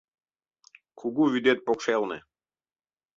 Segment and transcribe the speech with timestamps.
[0.99, 2.17] Кугу вӱдет покшелне